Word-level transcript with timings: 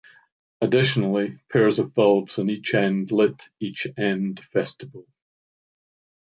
Additionally, 0.61 1.37
pairs 1.51 1.77
of 1.77 1.93
bulbs 1.93 2.39
on 2.39 2.49
each 2.49 2.73
end 2.73 3.11
lit 3.11 3.49
each 3.59 3.85
end 3.99 4.41
vestibule. 4.51 5.05